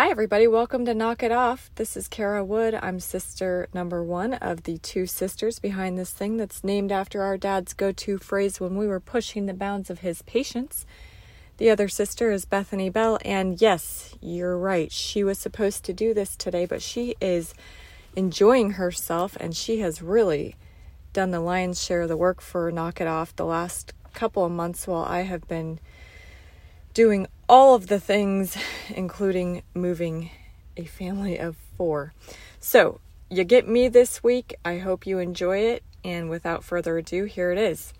Hi, 0.00 0.08
everybody. 0.08 0.46
Welcome 0.46 0.86
to 0.86 0.94
Knock 0.94 1.22
It 1.22 1.30
Off. 1.30 1.70
This 1.74 1.94
is 1.94 2.08
Kara 2.08 2.42
Wood. 2.42 2.74
I'm 2.74 3.00
sister 3.00 3.68
number 3.74 4.02
one 4.02 4.32
of 4.32 4.62
the 4.62 4.78
two 4.78 5.04
sisters 5.04 5.58
behind 5.58 5.98
this 5.98 6.10
thing 6.10 6.38
that's 6.38 6.64
named 6.64 6.90
after 6.90 7.20
our 7.20 7.36
dad's 7.36 7.74
go 7.74 7.92
to 7.92 8.16
phrase 8.16 8.58
when 8.58 8.76
we 8.76 8.86
were 8.86 8.98
pushing 8.98 9.44
the 9.44 9.52
bounds 9.52 9.90
of 9.90 9.98
his 9.98 10.22
patience. 10.22 10.86
The 11.58 11.68
other 11.68 11.86
sister 11.86 12.32
is 12.32 12.46
Bethany 12.46 12.88
Bell, 12.88 13.18
and 13.26 13.60
yes, 13.60 14.14
you're 14.22 14.56
right. 14.56 14.90
She 14.90 15.22
was 15.22 15.38
supposed 15.38 15.84
to 15.84 15.92
do 15.92 16.14
this 16.14 16.34
today, 16.34 16.64
but 16.64 16.80
she 16.80 17.14
is 17.20 17.52
enjoying 18.16 18.70
herself 18.70 19.36
and 19.38 19.54
she 19.54 19.80
has 19.80 20.00
really 20.00 20.56
done 21.12 21.30
the 21.30 21.40
lion's 21.40 21.84
share 21.84 22.00
of 22.00 22.08
the 22.08 22.16
work 22.16 22.40
for 22.40 22.72
Knock 22.72 23.02
It 23.02 23.06
Off 23.06 23.36
the 23.36 23.44
last 23.44 23.92
couple 24.14 24.46
of 24.46 24.50
months 24.50 24.86
while 24.86 25.04
I 25.04 25.24
have 25.24 25.46
been 25.46 25.78
doing 27.00 27.26
all 27.48 27.74
of 27.74 27.86
the 27.86 27.98
things, 27.98 28.58
including 28.94 29.62
moving 29.72 30.28
a 30.76 30.84
family 30.84 31.38
of 31.38 31.56
four. 31.78 32.12
So, 32.60 33.00
you 33.30 33.42
get 33.42 33.66
me 33.66 33.88
this 33.88 34.22
week. 34.22 34.54
I 34.66 34.76
hope 34.76 35.06
you 35.06 35.18
enjoy 35.18 35.60
it. 35.60 35.82
And 36.04 36.28
without 36.28 36.62
further 36.62 36.98
ado, 36.98 37.24
here 37.24 37.52
it 37.52 37.56
is 37.56 37.94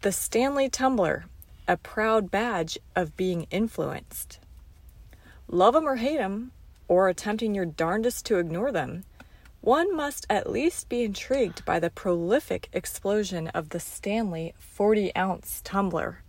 The 0.00 0.10
Stanley 0.10 0.68
Tumbler, 0.68 1.26
a 1.68 1.76
proud 1.76 2.28
badge 2.28 2.76
of 2.96 3.16
being 3.16 3.46
influenced. 3.52 4.40
Love 5.46 5.76
'em 5.76 5.86
or 5.86 5.94
hate 5.94 6.18
'em, 6.18 6.50
or 6.88 7.08
attempting 7.08 7.54
your 7.54 7.66
darndest 7.66 8.26
to 8.26 8.38
ignore 8.38 8.72
them, 8.72 9.04
one 9.60 9.94
must 9.94 10.26
at 10.28 10.50
least 10.50 10.88
be 10.88 11.04
intrigued 11.04 11.64
by 11.64 11.78
the 11.78 11.88
prolific 11.88 12.68
explosion 12.72 13.46
of 13.54 13.68
the 13.68 13.78
Stanley 13.78 14.54
40 14.58 15.14
ounce 15.14 15.60
tumbler. 15.62 16.23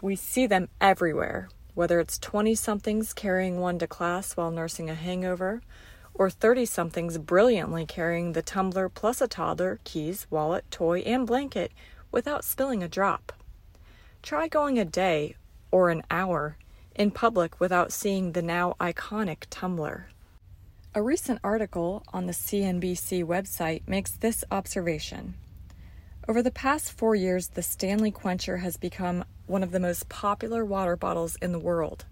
We 0.00 0.14
see 0.14 0.46
them 0.46 0.68
everywhere, 0.80 1.48
whether 1.74 1.98
it's 1.98 2.18
20 2.18 2.54
somethings 2.54 3.12
carrying 3.12 3.58
one 3.58 3.78
to 3.80 3.86
class 3.86 4.36
while 4.36 4.50
nursing 4.52 4.88
a 4.88 4.94
hangover, 4.94 5.60
or 6.14 6.30
30 6.30 6.66
somethings 6.66 7.18
brilliantly 7.18 7.84
carrying 7.84 8.32
the 8.32 8.42
tumbler 8.42 8.88
plus 8.88 9.20
a 9.20 9.28
toddler, 9.28 9.80
keys, 9.84 10.26
wallet, 10.30 10.64
toy, 10.70 11.00
and 11.00 11.26
blanket 11.26 11.72
without 12.12 12.44
spilling 12.44 12.82
a 12.82 12.88
drop. 12.88 13.32
Try 14.22 14.48
going 14.48 14.78
a 14.78 14.84
day 14.84 15.36
or 15.70 15.90
an 15.90 16.02
hour 16.10 16.56
in 16.94 17.10
public 17.10 17.60
without 17.60 17.92
seeing 17.92 18.32
the 18.32 18.42
now 18.42 18.74
iconic 18.80 19.44
tumbler. 19.50 20.08
A 20.94 21.02
recent 21.02 21.38
article 21.44 22.02
on 22.12 22.26
the 22.26 22.32
CNBC 22.32 23.24
website 23.24 23.86
makes 23.86 24.12
this 24.12 24.44
observation. 24.50 25.34
Over 26.26 26.42
the 26.42 26.50
past 26.50 26.92
four 26.92 27.14
years, 27.14 27.48
the 27.48 27.62
Stanley 27.62 28.10
Quencher 28.10 28.58
has 28.58 28.76
become 28.76 29.24
one 29.48 29.62
of 29.62 29.70
the 29.70 29.80
most 29.80 30.08
popular 30.08 30.64
water 30.64 30.96
bottles 30.96 31.36
in 31.36 31.52
the 31.52 31.58
world. 31.58 32.04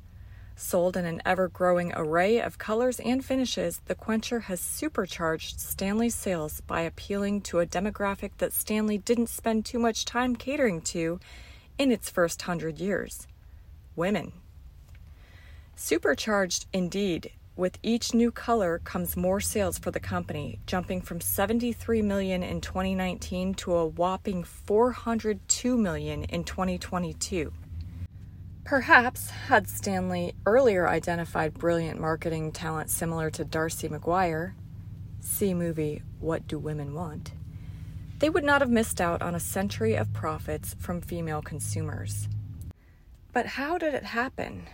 Sold 0.57 0.97
in 0.97 1.05
an 1.05 1.21
ever 1.27 1.49
growing 1.49 1.93
array 1.95 2.41
of 2.41 2.57
colors 2.57 2.99
and 3.01 3.23
finishes, 3.23 3.83
the 3.85 3.95
Quencher 3.95 4.41
has 4.41 4.59
supercharged 4.59 5.61
Stanley's 5.61 6.15
sales 6.15 6.63
by 6.63 6.81
appealing 6.81 7.43
to 7.43 7.61
a 7.61 7.67
demographic 7.67 8.31
that 8.39 8.55
Stanley 8.55 8.97
didn't 8.97 9.29
spend 9.29 9.67
too 9.67 9.79
much 9.79 10.07
time 10.07 10.35
catering 10.35 10.81
to 10.81 11.21
in 11.79 11.93
its 11.93 12.09
first 12.09 12.43
hundred 12.43 12.79
years 12.79 13.27
women. 13.95 14.33
Supercharged 15.75 16.67
indeed, 16.73 17.33
with 17.57 17.79
each 17.83 18.13
new 18.13 18.31
color 18.31 18.79
comes 18.85 19.17
more 19.17 19.41
sales 19.41 19.79
for 19.79 19.91
the 19.91 19.99
company, 20.01 20.61
jumping 20.67 21.01
from 21.01 21.21
73 21.21 22.03
million 22.03 22.43
in 22.43 22.61
2019 22.61 23.55
to 23.55 23.75
a 23.75 23.87
whopping 23.87 24.45
402 24.45 25.77
million 25.79 26.25
in 26.25 26.45
2022. 26.45 27.53
Perhaps, 28.65 29.31
had 29.31 29.69
Stanley 29.69 30.35
earlier 30.45 30.89
identified 30.89 31.55
brilliant 31.55 32.01
marketing 32.01 32.53
talent 32.53 32.91
similar 32.91 33.31
to 33.31 33.45
Darcy 33.45 33.89
McGuire, 33.89 34.53
see 35.21 35.55
movie 35.55 36.03
What 36.21 36.47
Do 36.47 36.59
Women 36.59 36.93
Want, 36.93 37.33
they 38.19 38.29
would 38.29 38.45
not 38.45 38.61
have 38.61 38.71
missed 38.71 39.01
out 39.01 39.23
on 39.23 39.35
a 39.35 39.41
century 39.41 39.95
of 39.95 40.13
profits 40.13 40.75
from 40.79 41.01
female 41.01 41.43
consumers. 41.43 42.29
But 43.33 43.47
how 43.47 43.79
did 43.79 43.95
it 43.95 44.05
happen? 44.05 44.67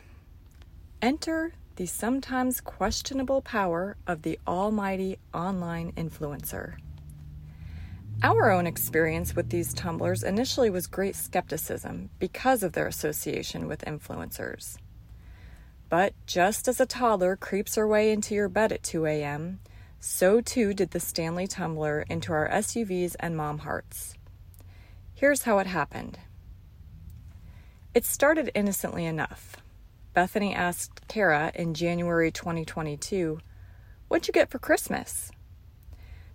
Enter 1.01 1.53
the 1.77 1.87
sometimes 1.87 2.61
questionable 2.61 3.41
power 3.43 3.97
of 4.07 4.23
the 4.23 4.39
almighty 4.47 5.19
online 5.33 5.93
influencer. 5.93 6.77
Our 8.23 8.51
own 8.51 8.67
experience 8.67 9.35
with 9.35 9.51
these 9.51 9.75
tumblers 9.75 10.23
initially 10.23 10.71
was 10.71 10.87
great 10.87 11.17
skepticism 11.17 12.11
because 12.19 12.63
of 12.63 12.73
their 12.73 12.87
association 12.87 13.67
with 13.67 13.85
influencers. 13.85 14.77
But 15.89 16.15
just 16.27 16.69
as 16.69 16.81
a 16.81 16.87
toddler 16.87 17.37
creeps 17.37 17.75
her 17.75 17.87
way 17.87 18.13
into 18.13 18.35
your 18.35 18.49
bed 18.49 18.73
at 18.73 18.83
2 18.83 19.07
a.m., 19.07 19.61
so 19.99 20.41
too 20.41 20.73
did 20.73 20.93
the 20.93 21.01
Stanley 21.01 21.47
tumbler 21.47 22.05
into 22.09 22.33
our 22.33 22.49
SUVs 22.49 23.15
and 23.21 23.37
mom 23.37 23.59
hearts. 23.59 24.15
Here's 25.15 25.43
how 25.43 25.59
it 25.59 25.67
happened 25.67 26.19
it 27.95 28.05
started 28.07 28.51
innocently 28.55 29.05
enough. 29.05 29.57
Bethany 30.15 30.55
asked 30.55 31.09
Kara 31.09 31.53
in 31.55 31.73
January 31.73 32.31
2022, 32.31 33.39
What'd 34.09 34.29
you 34.29 34.33
get 34.33 34.51
for 34.51 34.59
Christmas? 34.59 35.31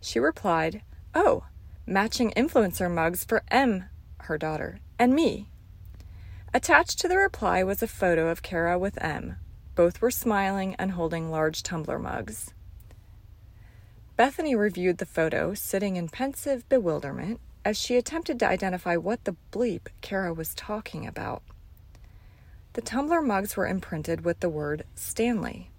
She 0.02 0.20
replied, 0.20 0.82
Oh, 1.14 1.44
matching 1.86 2.32
influencer 2.32 2.92
mugs 2.92 3.24
for 3.24 3.44
M, 3.50 3.86
her 4.22 4.38
daughter, 4.38 4.80
and 4.98 5.14
me. 5.14 5.50
Attached 6.54 7.00
to 7.00 7.08
the 7.08 7.18
reply 7.18 7.64
was 7.64 7.84
a 7.84 7.88
photo 7.88 8.30
of 8.30 8.42
Kara 8.42 8.80
with 8.80 9.02
M. 9.04 9.38
Both 9.76 10.02
were 10.02 10.10
smiling 10.10 10.74
and 10.76 10.92
holding 10.92 11.30
large 11.30 11.62
tumbler 11.62 12.00
mugs. 12.00 12.54
Bethany 14.16 14.56
reviewed 14.56 14.98
the 14.98 15.06
photo, 15.06 15.54
sitting 15.54 15.98
in 15.98 16.10
pensive 16.10 16.68
bewilderment 16.68 17.40
as 17.64 17.78
she 17.78 17.96
attempted 17.96 18.40
to 18.40 18.48
identify 18.48 18.96
what 18.96 19.26
the 19.26 19.36
bleep 19.52 19.90
Kara 20.02 20.34
was 20.34 20.56
talking 20.56 21.06
about. 21.06 21.44
The 22.78 22.84
tumbler 22.84 23.24
mugs 23.24 23.58
were 23.58 23.66
imprinted 23.66 24.24
with 24.24 24.40
the 24.40 24.50
word 24.50 24.86
Stanley. 24.94 25.72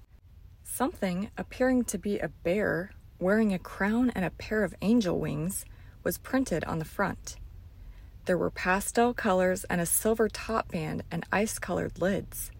Something 0.64 1.30
appearing 1.38 1.84
to 1.84 1.96
be 1.96 2.18
a 2.18 2.26
bear 2.26 2.90
wearing 3.20 3.54
a 3.54 3.58
crown 3.60 4.10
and 4.16 4.24
a 4.24 4.30
pair 4.30 4.64
of 4.64 4.74
angel 4.82 5.16
wings 5.16 5.64
was 6.02 6.18
printed 6.18 6.64
on 6.64 6.80
the 6.80 6.84
front. 6.84 7.36
There 8.24 8.36
were 8.36 8.50
pastel 8.50 9.14
colors 9.14 9.62
and 9.70 9.80
a 9.80 9.86
silver 9.86 10.28
top 10.28 10.72
band 10.72 11.04
and 11.08 11.24
ice 11.30 11.60
colored 11.60 12.00
lids. 12.00 12.50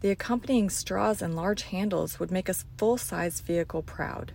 The 0.00 0.08
accompanying 0.08 0.70
straws 0.70 1.20
and 1.20 1.36
large 1.36 1.64
handles 1.64 2.18
would 2.18 2.30
make 2.30 2.48
a 2.48 2.54
full 2.78 2.96
size 2.96 3.40
vehicle 3.40 3.82
proud. 3.82 4.32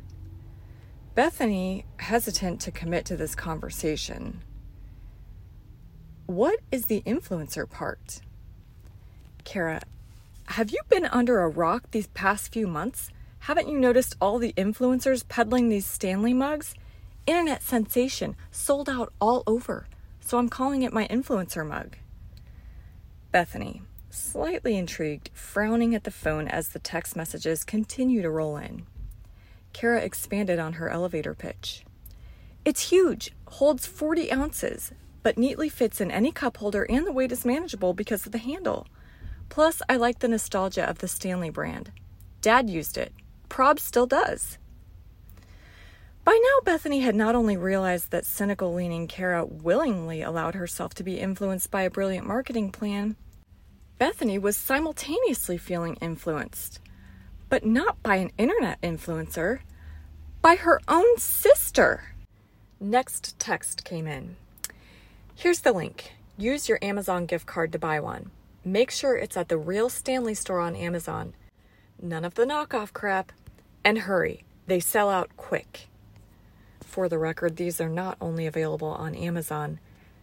Bethany, 1.16 1.86
hesitant 1.98 2.62
to 2.62 2.72
commit 2.72 3.06
to 3.06 3.18
this 3.18 3.34
conversation. 3.34 4.42
What 6.28 6.60
is 6.72 6.86
the 6.86 7.02
influencer 7.08 7.68
part? 7.68 8.22
Kara, 9.46 9.82
have 10.48 10.72
you 10.72 10.82
been 10.90 11.06
under 11.06 11.40
a 11.40 11.48
rock 11.48 11.92
these 11.92 12.08
past 12.08 12.52
few 12.52 12.68
months? 12.68 13.10
Haven't 13.40 13.70
you 13.70 13.80
noticed 13.80 14.18
all 14.20 14.40
the 14.40 14.54
influencers 14.54 15.26
peddling 15.26 15.70
these 15.70 15.86
Stanley 15.86 16.34
mugs? 16.34 16.74
Internet 17.26 17.64
sensation, 17.64 18.36
sold 18.52 18.90
out 18.90 19.14
all 19.22 19.44
over. 19.48 19.88
So 20.20 20.40
I'm 20.40 20.50
calling 20.50 20.82
it 20.82 20.92
my 20.92 21.08
influencer 21.08 21.66
mug. 21.66 21.96
Bethany, 23.32 23.84
slightly 24.10 24.76
intrigued, 24.78 25.30
frowning 25.34 25.94
at 25.94 26.04
the 26.04 26.12
phone 26.12 26.48
as 26.48 26.70
the 26.70 26.80
text 26.80 27.16
messages 27.16 27.64
continue 27.64 28.24
to 28.24 28.30
roll 28.30 28.58
in. 28.58 28.88
Kara 29.74 30.02
expanded 30.02 30.58
on 30.58 30.74
her 30.74 30.90
elevator 30.90 31.36
pitch. 31.36 31.86
It's 32.66 32.90
huge, 32.90 33.32
holds 33.48 33.86
40 33.86 34.32
ounces, 34.32 34.92
but 35.22 35.38
neatly 35.38 35.70
fits 35.70 36.02
in 36.02 36.10
any 36.10 36.32
cup 36.32 36.58
holder 36.58 36.84
and 36.90 37.06
the 37.06 37.12
weight 37.12 37.32
is 37.32 37.46
manageable 37.46 37.94
because 37.94 38.26
of 38.26 38.32
the 38.32 38.40
handle. 38.40 38.88
Plus, 39.50 39.82
I 39.88 39.96
like 39.96 40.20
the 40.20 40.28
nostalgia 40.28 40.90
of 40.90 41.00
the 41.00 41.08
Stanley 41.08 41.50
brand. 41.50 41.92
Dad 42.42 42.70
used 42.70 42.98
it. 42.98 43.14
Prob 43.50 43.80
still 43.80 44.06
does. 44.06 44.58
By 46.24 46.32
now, 46.32 46.62
Bethany 46.64 47.02
had 47.02 47.16
not 47.16 47.36
only 47.36 47.56
realized 47.56 48.10
that 48.10 48.26
cynical 48.26 48.74
leaning 48.74 49.08
Kara 49.08 49.46
willingly 49.46 50.24
allowed 50.24 50.56
herself 50.56 50.96
to 50.96 51.04
be 51.04 51.20
influenced 51.20 51.70
by 51.70 51.84
a 51.84 51.90
brilliant 51.92 52.26
marketing 52.26 52.72
plan, 52.72 53.16
Bethany 54.00 54.38
was 54.38 54.58
simultaneously 54.58 55.58
feeling 55.58 55.96
influenced, 56.02 56.80
but 57.48 57.64
not 57.64 58.02
by 58.02 58.16
an 58.16 58.32
internet 58.38 58.82
influencer, 58.82 59.60
by 60.42 60.56
her 60.56 60.82
own 60.88 61.18
sister. 61.18 62.16
Next 62.80 63.40
text 63.40 63.86
came 63.86 64.06
in. 64.06 64.36
Here's 65.36 65.60
the 65.60 65.72
link. 65.72 66.14
Use 66.38 66.68
your 66.68 66.80
Amazon 66.82 67.26
gift 67.26 67.46
card 67.46 67.72
to 67.72 67.80
buy 67.80 68.00
one. 68.00 68.32
Make 68.68 68.90
sure 68.90 69.16
it's 69.16 69.38
at 69.38 69.48
the 69.48 69.60
real 69.60 69.90
Stanley 69.90 70.34
store 70.34 70.60
on 70.60 70.76
Amazon. 70.76 71.36
None 72.02 72.26
of 72.26 72.34
the 72.34 72.46
knockoff 72.46 72.94
crap. 72.94 73.32
And 73.84 74.00
hurry, 74.00 74.44
they 74.66 74.80
sell 74.80 75.12
out 75.12 75.38
quick. 75.38 75.88
For 76.82 77.08
the 77.08 77.20
record, 77.20 77.58
these 77.58 77.80
are 77.80 77.90
not 77.90 78.18
only 78.20 78.48
available 78.48 78.88
on 78.88 79.14
Amazon. 79.14 79.80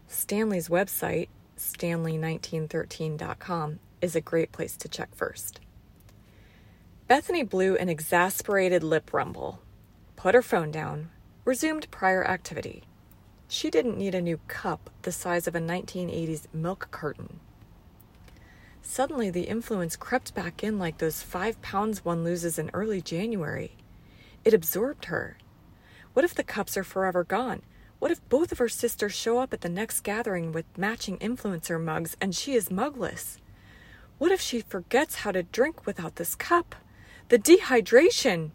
Stanley's 0.09 0.69
website, 0.69 1.29
stanley1913.com, 1.57 3.79
is 4.01 4.17
a 4.17 4.21
great 4.21 4.51
place 4.51 4.77
to 4.77 4.89
check 4.89 5.15
first. 5.15 5.61
Bethany 7.07 7.45
blew 7.45 7.77
an 7.77 7.89
exasperated 7.89 8.83
lip 8.83 9.13
rumble, 9.13 9.61
put 10.17 10.35
her 10.35 10.43
phone 10.43 10.73
down, 10.73 11.11
resumed 11.45 11.89
prior 11.93 12.27
activity. 12.27 12.83
She 13.47 13.71
didn't 13.71 13.99
need 13.99 14.17
a 14.17 14.21
new 14.21 14.41
cup 14.49 14.91
the 15.03 15.13
size 15.13 15.47
of 15.47 15.55
a 15.55 15.61
1980s 15.61 16.53
milk 16.53 16.89
carton. 16.91 17.39
Suddenly, 18.83 19.31
the 19.31 19.43
influence 19.43 19.97
crept 19.97 20.35
back 20.35 20.63
in 20.63 20.79
like 20.79 20.99
those 20.99 21.23
five 21.23 21.63
pounds 21.63 22.05
one 22.05 22.25
loses 22.25 22.59
in 22.59 22.71
early 22.75 23.01
January. 23.01 23.77
It 24.45 24.53
absorbed 24.53 25.07
her. 25.07 25.39
What 26.13 26.25
if 26.25 26.35
the 26.35 26.45
cups 26.45 26.77
are 26.77 26.85
forever 26.85 27.25
gone? 27.25 27.63
What 28.01 28.11
if 28.11 28.29
both 28.29 28.51
of 28.51 28.59
her 28.59 28.69
sisters 28.69 29.15
show 29.15 29.39
up 29.39 29.53
at 29.53 29.61
the 29.61 29.69
next 29.69 30.01
gathering 30.01 30.51
with 30.51 30.67
matching 30.77 31.17
influencer 31.19 31.81
mugs 31.81 32.17
and 32.21 32.35
she 32.35 32.55
is 32.55 32.69
mugless? 32.69 33.39
What 34.19 34.33
if 34.33 34.41
she 34.41 34.61
forgets 34.61 35.17
how 35.17 35.33
to 35.33 35.45
drink 35.45 35.87
without 35.87 36.17
this 36.17 36.35
cup? 36.35 36.75
The 37.29 37.39
dehydration! 37.39 38.51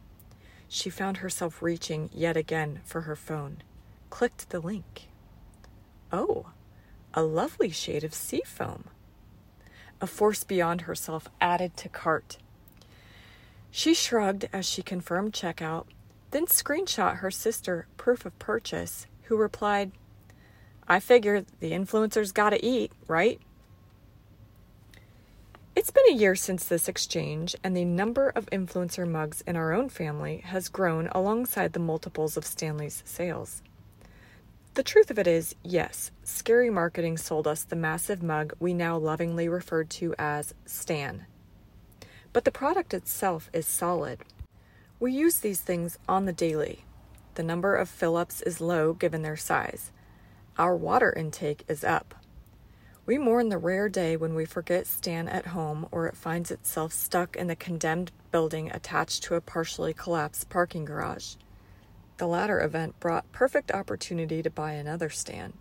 She 0.67 0.89
found 0.89 1.17
herself 1.17 1.61
reaching 1.61 2.09
yet 2.13 2.35
again 2.35 2.81
for 2.83 3.01
her 3.01 3.15
phone. 3.15 3.63
Clicked 4.09 4.49
the 4.49 4.59
link. 4.59 5.07
Oh, 6.11 6.47
a 7.13 7.23
lovely 7.23 7.69
shade 7.69 8.03
of 8.03 8.13
seafoam. 8.13 8.83
A 9.99 10.07
force 10.07 10.43
beyond 10.43 10.81
herself 10.81 11.27
added 11.41 11.75
to 11.77 11.89
cart. 11.89 12.37
She 13.71 13.93
shrugged 13.93 14.47
as 14.53 14.65
she 14.65 14.81
confirmed 14.81 15.33
checkout, 15.33 15.85
then 16.31 16.45
screenshot 16.45 17.17
her 17.17 17.31
sister 17.31 17.87
proof 17.97 18.25
of 18.25 18.37
purchase 18.39 19.07
who 19.23 19.37
replied, 19.37 19.91
I 20.87 20.99
figure 20.99 21.45
the 21.59 21.71
influencers 21.71 22.33
gotta 22.33 22.63
eat, 22.65 22.91
right? 23.07 23.41
It's 25.75 25.91
been 25.91 26.09
a 26.09 26.15
year 26.15 26.35
since 26.35 26.65
this 26.65 26.87
exchange, 26.87 27.55
and 27.63 27.77
the 27.77 27.85
number 27.85 28.29
of 28.29 28.47
influencer 28.47 29.07
mugs 29.07 29.43
in 29.45 29.55
our 29.55 29.73
own 29.73 29.89
family 29.89 30.37
has 30.45 30.69
grown 30.69 31.07
alongside 31.11 31.73
the 31.73 31.79
multiples 31.79 32.35
of 32.35 32.45
Stanley's 32.45 33.03
sales. 33.05 33.61
The 34.77 34.83
truth 34.83 35.09
of 35.09 35.17
it 35.17 35.25
is, 35.25 35.55
yes, 35.63 36.11
scary 36.21 36.69
marketing 36.69 37.17
sold 37.17 37.47
us 37.47 37.63
the 37.63 37.75
massive 37.75 38.21
mug 38.21 38.53
we 38.59 38.75
now 38.75 38.95
lovingly 38.95 39.49
refer 39.49 39.83
to 39.83 40.13
as 40.19 40.53
Stan. 40.67 41.25
But 42.31 42.45
the 42.45 42.51
product 42.51 42.93
itself 42.93 43.49
is 43.53 43.65
solid. 43.65 44.19
We 44.99 45.13
use 45.13 45.39
these 45.39 45.61
things 45.61 45.97
on 46.07 46.25
the 46.25 46.31
daily, 46.31 46.85
the 47.33 47.41
number 47.41 47.75
of 47.75 47.89
fill 47.89 48.15
ups 48.15 48.43
is 48.43 48.61
low 48.61 48.93
given 48.93 49.23
their 49.23 49.35
size. 49.35 49.91
Our 50.59 50.75
water 50.75 51.11
intake 51.11 51.65
is 51.67 51.83
up. 51.83 52.13
We 53.07 53.17
mourn 53.17 53.49
the 53.49 53.57
rare 53.57 53.89
day 53.89 54.15
when 54.15 54.35
we 54.35 54.45
forget 54.45 54.85
Stan 54.85 55.27
at 55.27 55.47
home 55.47 55.87
or 55.89 56.05
it 56.05 56.15
finds 56.15 56.51
itself 56.51 56.93
stuck 56.93 57.35
in 57.35 57.47
the 57.47 57.55
condemned 57.55 58.11
building 58.31 58.69
attached 58.69 59.23
to 59.23 59.33
a 59.33 59.41
partially 59.41 59.95
collapsed 59.95 60.49
parking 60.49 60.85
garage. 60.85 61.33
The 62.17 62.27
latter 62.27 62.59
event 62.59 62.99
brought 62.99 63.31
perfect 63.31 63.71
opportunity 63.71 64.41
to 64.41 64.49
buy 64.49 64.71
another 64.71 65.09
Stan. 65.09 65.53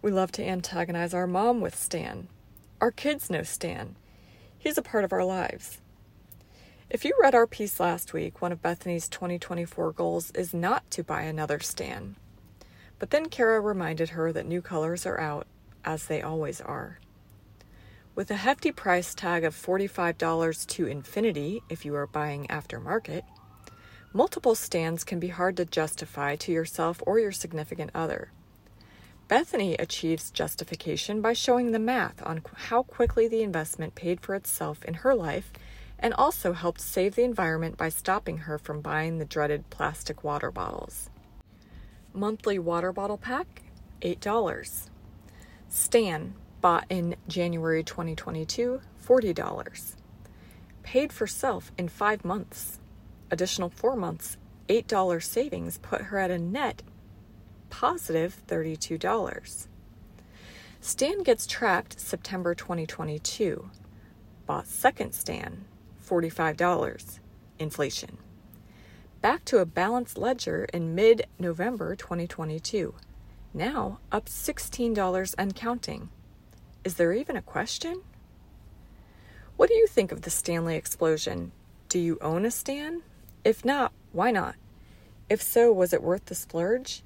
We 0.00 0.12
love 0.12 0.30
to 0.32 0.44
antagonize 0.44 1.14
our 1.14 1.26
mom 1.26 1.60
with 1.60 1.76
Stan. 1.76 2.28
Our 2.80 2.92
kids 2.92 3.28
know 3.28 3.42
Stan. 3.42 3.96
He's 4.56 4.78
a 4.78 4.82
part 4.82 5.02
of 5.02 5.12
our 5.12 5.24
lives. 5.24 5.80
If 6.88 7.04
you 7.04 7.14
read 7.20 7.34
our 7.34 7.46
piece 7.46 7.80
last 7.80 8.12
week, 8.12 8.40
one 8.40 8.52
of 8.52 8.62
Bethany's 8.62 9.08
2024 9.08 9.92
goals 9.92 10.30
is 10.32 10.54
not 10.54 10.88
to 10.92 11.02
buy 11.02 11.22
another 11.22 11.58
Stan. 11.58 12.16
But 13.00 13.10
then 13.10 13.28
Kara 13.28 13.60
reminded 13.60 14.10
her 14.10 14.32
that 14.32 14.46
new 14.46 14.62
colors 14.62 15.06
are 15.06 15.18
out, 15.18 15.48
as 15.84 16.06
they 16.06 16.22
always 16.22 16.60
are. 16.60 17.00
With 18.14 18.30
a 18.30 18.36
hefty 18.36 18.70
price 18.70 19.14
tag 19.14 19.42
of 19.42 19.56
$45 19.56 20.66
to 20.66 20.86
infinity 20.86 21.62
if 21.68 21.84
you 21.84 21.96
are 21.96 22.06
buying 22.06 22.46
aftermarket, 22.46 23.22
multiple 24.12 24.54
Stans 24.54 25.04
can 25.04 25.18
be 25.18 25.28
hard 25.28 25.56
to 25.56 25.64
justify 25.64 26.36
to 26.36 26.52
yourself 26.52 27.02
or 27.06 27.18
your 27.18 27.32
significant 27.32 27.90
other. 27.94 28.30
Bethany 29.28 29.74
achieves 29.76 30.30
justification 30.30 31.22
by 31.22 31.32
showing 31.32 31.72
the 31.72 31.78
math 31.78 32.22
on 32.26 32.42
how 32.54 32.82
quickly 32.82 33.28
the 33.28 33.42
investment 33.42 33.94
paid 33.94 34.20
for 34.20 34.34
itself 34.34 34.84
in 34.84 34.94
her 34.94 35.14
life 35.14 35.52
and 35.98 36.12
also 36.14 36.52
helped 36.52 36.80
save 36.80 37.14
the 37.14 37.22
environment 37.22 37.76
by 37.76 37.88
stopping 37.88 38.38
her 38.38 38.58
from 38.58 38.80
buying 38.80 39.18
the 39.18 39.24
dreaded 39.24 39.70
plastic 39.70 40.22
water 40.24 40.50
bottles. 40.50 41.08
Monthly 42.12 42.58
water 42.58 42.92
bottle 42.92 43.16
pack, 43.16 43.62
$8. 44.02 44.88
Stan, 45.68 46.34
bought 46.60 46.84
in 46.90 47.16
January 47.28 47.82
2022, 47.82 48.82
$40. 49.02 49.94
Paid 50.82 51.12
for 51.12 51.26
self 51.26 51.72
in 51.78 51.88
five 51.88 52.24
months. 52.24 52.78
Additional 53.32 53.70
four 53.70 53.96
months, 53.96 54.36
$8 54.68 55.22
savings 55.22 55.78
put 55.78 56.02
her 56.02 56.18
at 56.18 56.30
a 56.30 56.38
net 56.38 56.82
positive 57.70 58.42
$32. 58.46 59.66
Stan 60.82 61.22
gets 61.22 61.46
trapped 61.46 61.98
September 61.98 62.54
2022. 62.54 63.70
Bought 64.44 64.66
second 64.66 65.14
Stan, 65.14 65.64
$45. 66.06 67.20
Inflation. 67.58 68.18
Back 69.22 69.46
to 69.46 69.58
a 69.58 69.64
balanced 69.64 70.18
ledger 70.18 70.66
in 70.74 70.94
mid 70.94 71.26
November 71.38 71.96
2022. 71.96 72.94
Now 73.54 74.00
up 74.10 74.26
$16 74.26 75.34
and 75.38 75.56
counting. 75.56 76.10
Is 76.84 76.96
there 76.96 77.14
even 77.14 77.36
a 77.36 77.42
question? 77.42 78.02
What 79.56 79.70
do 79.70 79.74
you 79.74 79.86
think 79.86 80.12
of 80.12 80.20
the 80.22 80.30
Stanley 80.30 80.76
explosion? 80.76 81.52
Do 81.88 81.98
you 81.98 82.18
own 82.20 82.44
a 82.44 82.50
Stan? 82.50 83.02
If 83.44 83.64
not, 83.64 83.92
why 84.12 84.30
not? 84.30 84.54
If 85.28 85.42
so, 85.42 85.72
was 85.72 85.92
it 85.92 86.02
worth 86.02 86.26
the 86.26 86.34
splurge? 86.34 87.02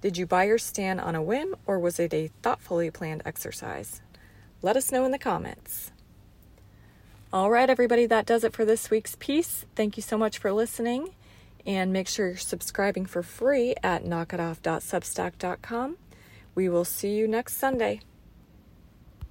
Did 0.00 0.16
you 0.16 0.26
buy 0.26 0.44
your 0.44 0.58
Stan 0.58 1.00
on 1.00 1.14
a 1.14 1.22
whim 1.22 1.54
or 1.66 1.78
was 1.78 1.98
it 1.98 2.12
a 2.12 2.30
thoughtfully 2.42 2.90
planned 2.90 3.22
exercise? 3.24 4.00
Let 4.60 4.76
us 4.76 4.92
know 4.92 5.04
in 5.04 5.12
the 5.12 5.18
comments. 5.18 5.92
All 7.32 7.50
right, 7.50 7.70
everybody, 7.70 8.06
that 8.06 8.26
does 8.26 8.44
it 8.44 8.52
for 8.52 8.64
this 8.64 8.90
week's 8.90 9.16
piece. 9.16 9.64
Thank 9.74 9.96
you 9.96 10.02
so 10.02 10.18
much 10.18 10.38
for 10.38 10.52
listening. 10.52 11.14
And 11.64 11.92
make 11.92 12.08
sure 12.08 12.28
you're 12.28 12.36
subscribing 12.36 13.06
for 13.06 13.22
free 13.22 13.74
at 13.82 14.04
knockitoff.substack.com. 14.04 15.96
We 16.54 16.68
will 16.68 16.84
see 16.84 17.14
you 17.14 17.26
next 17.26 17.54
Sunday. 17.54 18.00